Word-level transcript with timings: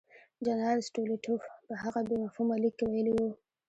جنرال 0.45 0.79
سټولیټوف 0.87 1.41
په 1.65 1.73
هغه 1.83 1.99
بې 2.07 2.15
مفهومه 2.23 2.55
لیک 2.63 2.73
کې 2.79 2.85
ویلي 2.87 3.11
وو. 3.15 3.29